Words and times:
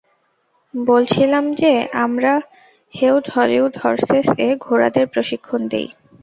বলছিলাম 0.73 1.45
যে, 1.53 1.71
আমরা 2.05 2.33
হেউড 2.93 3.25
হলিউড 3.35 3.73
হর্সেস-এ 3.77 4.47
ঘোড়াদের 4.57 5.05
প্রশিক্ষণ 5.07 5.61
দিই। 5.67 5.87